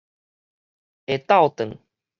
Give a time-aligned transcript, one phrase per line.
[1.05, 1.77] 下晝頓